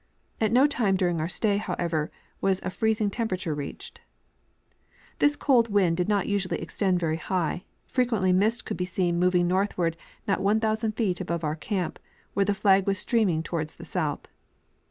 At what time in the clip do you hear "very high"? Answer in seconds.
6.99-7.65